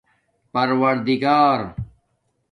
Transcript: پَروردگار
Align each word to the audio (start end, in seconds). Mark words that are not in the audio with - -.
پَروردگار 0.53 1.75